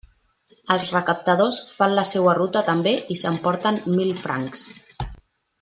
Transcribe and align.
Els 0.75 0.87
recaptadors 0.93 1.59
fan 1.75 1.93
la 1.99 2.07
seua 2.13 2.35
ruta 2.39 2.65
també 2.73 2.97
i 3.17 3.21
s'emporten 3.25 3.81
mil 4.01 4.19
francs. 4.27 4.69